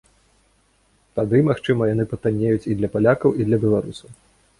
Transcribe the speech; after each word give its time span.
Тады, 1.19 1.37
магчыма, 1.49 1.83
яны 1.93 2.05
патаннеюць 2.13 2.65
і 2.71 2.77
для 2.79 2.89
палякаў, 2.97 3.37
і 3.43 3.47
для 3.51 3.61
беларусаў. 3.67 4.09